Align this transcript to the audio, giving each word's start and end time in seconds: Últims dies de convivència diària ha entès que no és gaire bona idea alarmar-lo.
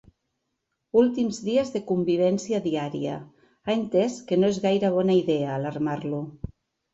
Últims 1.01 1.41
dies 1.49 1.73
de 1.75 1.81
convivència 1.91 2.61
diària 2.63 3.19
ha 3.67 3.77
entès 3.81 4.17
que 4.33 4.41
no 4.41 4.51
és 4.55 4.59
gaire 4.65 4.91
bona 4.97 5.19
idea 5.21 5.53
alarmar-lo. 5.59 6.25